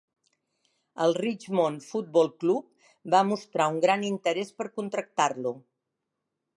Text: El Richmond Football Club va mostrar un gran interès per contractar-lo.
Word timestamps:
El 1.05 1.13
Richmond 1.17 1.83
Football 1.89 2.31
Club 2.45 2.89
va 3.17 3.23
mostrar 3.35 3.71
un 3.77 3.81
gran 3.87 4.09
interès 4.13 4.53
per 4.59 4.71
contractar-lo. 4.81 5.57